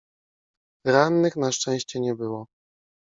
Rannych 0.85 1.35
na 1.35 1.51
szczęście 1.51 1.99
nie 1.99 2.15
było. 2.15 2.45